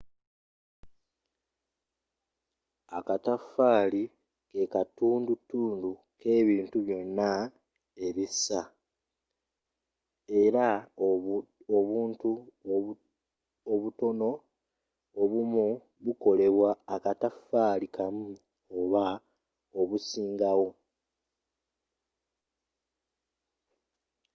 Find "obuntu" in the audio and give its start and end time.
11.77-12.31